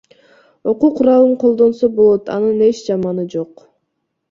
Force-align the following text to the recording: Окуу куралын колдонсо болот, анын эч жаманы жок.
Окуу 0.69 0.89
куралын 0.97 1.33
колдонсо 1.41 1.85
болот, 1.97 2.23
анын 2.35 2.59
эч 2.69 2.77
жаманы 2.89 3.25
жок. 3.37 3.53